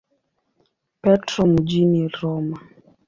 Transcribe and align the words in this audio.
Petro 1.01 1.45
mjini 1.47 2.07
Roma. 2.07 2.59